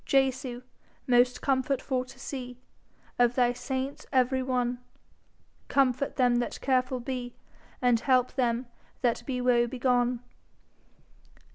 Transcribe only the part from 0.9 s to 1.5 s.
most